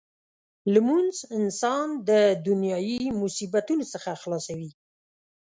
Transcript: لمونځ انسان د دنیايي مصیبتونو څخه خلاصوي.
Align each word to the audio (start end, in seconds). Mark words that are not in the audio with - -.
لمونځ 0.73 1.15
انسان 1.37 1.87
د 2.09 2.09
دنیايي 2.47 3.01
مصیبتونو 3.21 3.83
څخه 3.93 4.09
خلاصوي. 4.21 4.69